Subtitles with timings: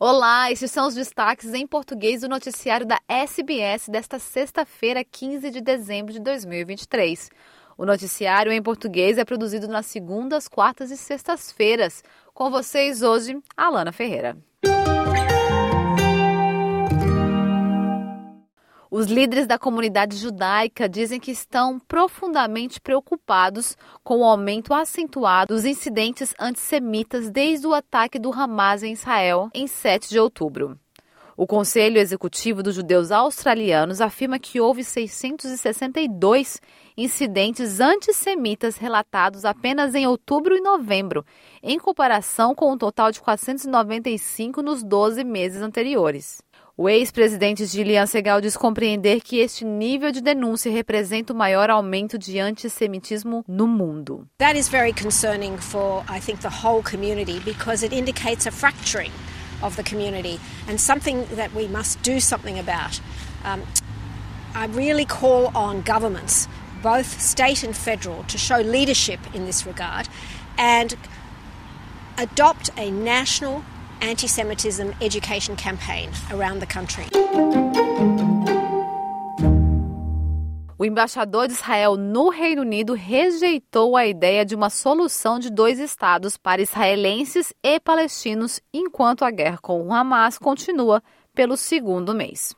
[0.00, 5.60] Olá, estes são os destaques em português do noticiário da SBS desta sexta-feira, 15 de
[5.60, 7.28] dezembro de 2023.
[7.76, 12.04] O noticiário em português é produzido nas segundas, quartas e sextas-feiras.
[12.32, 14.36] Com vocês hoje, Alana Ferreira.
[18.90, 25.66] Os líderes da comunidade judaica dizem que estão profundamente preocupados com o aumento acentuado dos
[25.66, 30.78] incidentes antissemitas desde o ataque do Hamas em Israel em 7 de outubro.
[31.40, 36.60] O Conselho Executivo dos Judeus Australianos afirma que houve 662
[36.96, 41.24] incidentes antissemitas relatados apenas em outubro e novembro,
[41.62, 46.42] em comparação com um total de 495 nos 12 meses anteriores.
[46.76, 52.18] O ex-presidente Gillian Segal diz compreender que este nível de denúncia representa o maior aumento
[52.18, 54.26] de antissemitismo no mundo.
[54.38, 59.12] That is very concerning for I think the whole community because it indicates a fracturing
[59.62, 63.00] of the community and something that we must do something about.
[63.44, 63.62] Um,
[64.54, 66.48] I really call on governments,
[66.82, 70.08] both state and federal, to show leadership in this regard
[70.56, 70.96] and
[72.16, 73.64] adopt a national
[74.00, 77.06] anti-Semitism education campaign around the country.
[80.78, 85.80] O embaixador de Israel no Reino Unido rejeitou a ideia de uma solução de dois
[85.80, 91.02] estados para israelenses e palestinos enquanto a guerra com o Hamas continua
[91.34, 92.54] pelo segundo mês.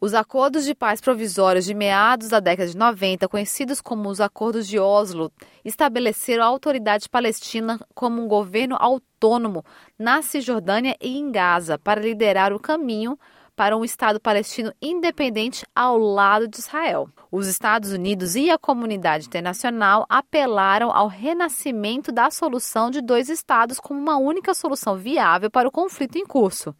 [0.00, 4.68] Os acordos de paz provisórios de meados da década de 90, conhecidos como os Acordos
[4.68, 5.32] de Oslo,
[5.64, 9.64] estabeleceram a autoridade palestina como um governo autônomo
[9.98, 13.18] na Cisjordânia e em Gaza para liderar o caminho
[13.60, 17.10] para um Estado palestino independente ao lado de Israel.
[17.30, 23.78] Os Estados Unidos e a comunidade internacional apelaram ao renascimento da solução de dois Estados
[23.78, 26.74] como uma única solução viável para o conflito em curso.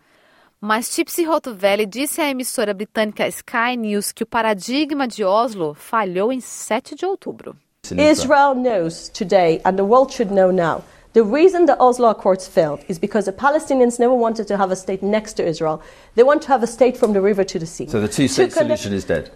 [0.58, 6.32] Mas Tipsy Rotovelli disse à emissora britânica Sky News que o paradigma de Oslo falhou
[6.32, 7.54] em 7 de outubro.
[7.90, 10.82] Israel knows today, and the world should know now,
[11.12, 14.76] the reason the Oslo Accords failed is because the Palestinians never wanted to have a
[14.76, 15.82] state next to Israel.
[16.14, 17.88] They want to have a state from the river to the sea.
[17.88, 19.32] So the two-state solution is dead.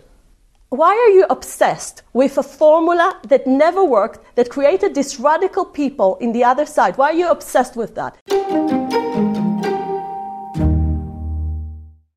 [0.69, 6.17] Why are you obsessed with a formula that never worked, that created these radical people
[6.19, 6.97] in the other side?
[6.97, 9.44] Why are you obsessed with that?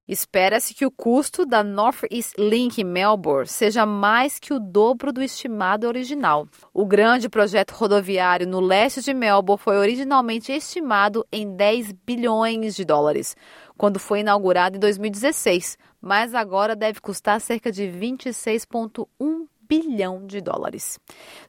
[0.08, 5.22] Espera-se que o custo da North East Link Melbourne seja mais que o dobro do
[5.22, 6.48] estimado original.
[6.74, 12.86] O grande projeto rodoviário no leste de Melbourne foi originalmente estimado em 10 bilhões de
[12.86, 13.36] dólares,
[13.78, 21.00] quando foi inaugurado em 2016, mas agora deve custar cerca de 26,1 bilhão de dólares.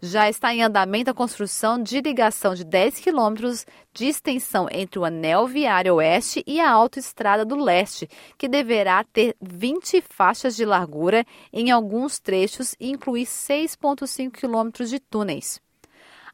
[0.01, 5.05] Já está em andamento a construção de ligação de 10 quilômetros de extensão entre o
[5.05, 11.25] anel viário oeste e a autoestrada do leste, que deverá ter 20 faixas de largura
[11.53, 15.61] em alguns trechos e incluir 6,5 quilômetros de túneis.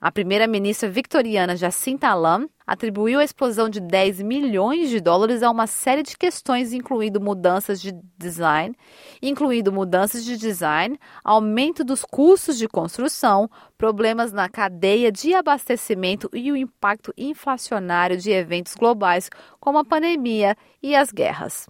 [0.05, 5.67] A primeira-ministra victoriana Jacinta Lam atribuiu a explosão de 10 milhões de dólares a uma
[5.67, 8.77] série de questões, incluindo mudanças de design,
[9.23, 13.49] incluindo mudanças de design, aumento dos custos de construção,
[13.79, 20.55] problemas na cadeia de abastecimento e o impacto inflacionário de eventos globais como a pandemia
[20.83, 21.67] e as guerras.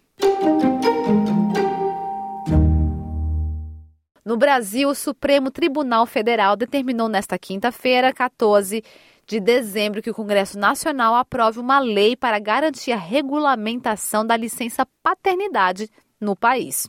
[4.25, 8.83] No Brasil, o Supremo Tribunal Federal determinou nesta quinta-feira, 14
[9.27, 14.87] de dezembro, que o Congresso Nacional aprove uma lei para garantir a regulamentação da licença
[15.03, 16.89] paternidade no país.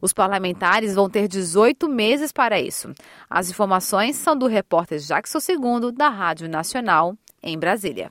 [0.00, 2.92] Os parlamentares vão ter 18 meses para isso.
[3.30, 8.10] As informações são do repórter Jackson II, da Rádio Nacional, em Brasília.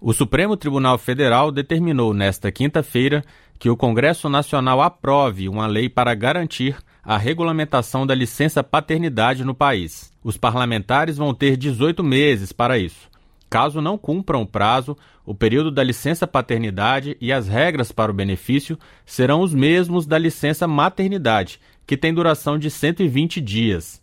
[0.00, 3.24] O Supremo Tribunal Federal determinou nesta quinta-feira
[3.58, 9.54] que o Congresso Nacional aprove uma lei para garantir a regulamentação da licença paternidade no
[9.54, 10.12] país.
[10.22, 13.08] Os parlamentares vão ter 18 meses para isso.
[13.48, 14.94] Caso não cumpram o prazo,
[15.24, 20.18] o período da licença paternidade e as regras para o benefício serão os mesmos da
[20.18, 24.02] licença maternidade, que tem duração de 120 dias.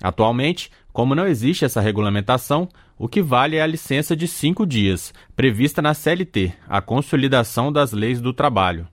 [0.00, 5.12] Atualmente, como não existe essa regulamentação, o que vale é a licença de cinco dias,
[5.34, 8.86] prevista na CLT, a Consolidação das Leis do Trabalho.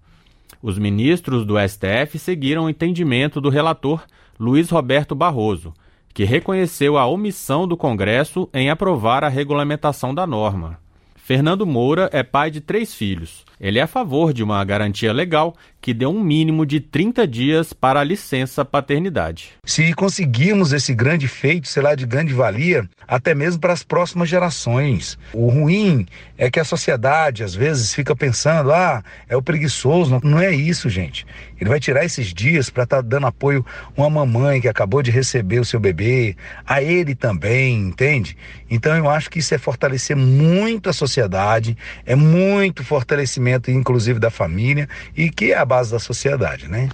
[0.62, 4.04] Os ministros do STF seguiram o entendimento do relator
[4.40, 5.74] Luiz Roberto Barroso,
[6.13, 10.78] que reconheceu a omissão do Congresso em aprovar a regulamentação da norma.
[11.23, 13.45] Fernando Moura é pai de três filhos.
[13.59, 17.73] Ele é a favor de uma garantia legal que dê um mínimo de 30 dias
[17.73, 19.50] para a licença paternidade.
[19.63, 24.29] Se conseguirmos esse grande feito, sei lá, de grande valia, até mesmo para as próximas
[24.29, 25.18] gerações.
[25.33, 26.07] O ruim
[26.38, 30.19] é que a sociedade às vezes fica pensando, ah, é o preguiçoso.
[30.24, 31.25] Não, é isso, gente.
[31.59, 33.63] Ele vai tirar esses dias para estar tá dando apoio
[33.95, 36.35] a uma mamãe que acabou de receber o seu bebê,
[36.65, 38.35] a ele também, entende?
[38.69, 44.29] Então eu acho que isso é fortalecer muito a sociedade, é muito fortalecimento, inclusive, da
[44.29, 46.89] família e que é a base da sociedade, né?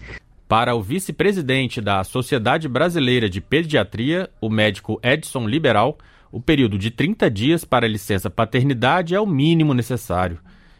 [0.48, 5.98] Para o vice-presidente da Sociedade Brasileira de Pediatria, o médico Edson Liberal,
[6.32, 10.40] o período de 30 dias para licença paternidade é o mínimo necessário.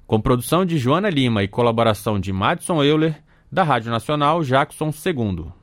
[0.06, 5.62] Com produção de Joana Lima e colaboração de Madison Euler, da Rádio Nacional Jackson II.